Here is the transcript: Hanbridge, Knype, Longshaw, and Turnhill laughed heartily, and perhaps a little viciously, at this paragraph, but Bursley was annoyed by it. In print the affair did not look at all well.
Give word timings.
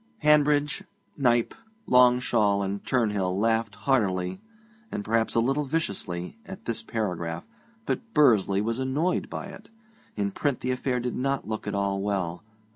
Hanbridge, 0.23 0.83
Knype, 1.15 1.53
Longshaw, 1.85 2.63
and 2.65 2.83
Turnhill 2.83 3.37
laughed 3.37 3.75
heartily, 3.75 4.41
and 4.91 5.05
perhaps 5.05 5.35
a 5.35 5.39
little 5.39 5.65
viciously, 5.65 6.39
at 6.43 6.65
this 6.65 6.81
paragraph, 6.81 7.43
but 7.85 8.11
Bursley 8.15 8.61
was 8.61 8.79
annoyed 8.79 9.29
by 9.29 9.45
it. 9.45 9.69
In 10.15 10.31
print 10.31 10.61
the 10.61 10.71
affair 10.71 10.99
did 10.99 11.15
not 11.15 11.47
look 11.47 11.67
at 11.67 11.75
all 11.75 12.01
well. 12.01 12.43